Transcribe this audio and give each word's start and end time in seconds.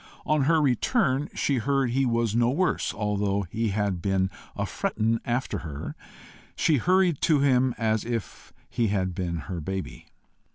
On 0.25 0.45
her 0.45 0.59
return 0.59 1.29
she 1.35 1.57
heard 1.57 1.91
he 1.91 2.07
was 2.07 2.33
no 2.33 2.49
worse, 2.49 2.91
although 2.91 3.43
he 3.51 3.67
had 3.67 4.01
"been 4.01 4.31
a 4.55 4.65
frettin' 4.65 5.19
after 5.25 5.59
her." 5.59 5.95
She 6.55 6.77
hurried 6.77 7.21
to 7.21 7.41
him 7.41 7.75
as 7.77 8.03
if 8.03 8.51
he 8.67 8.87
had 8.87 9.13
been 9.13 9.41
her 9.45 9.61
baby. 9.61 10.07